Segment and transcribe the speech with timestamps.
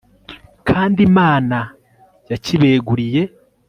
[0.67, 1.57] kandi imana
[2.31, 3.21] yakibeguriye